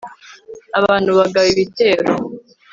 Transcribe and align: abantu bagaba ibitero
abantu 0.79 1.09
bagaba 1.17 1.47
ibitero 1.53 2.11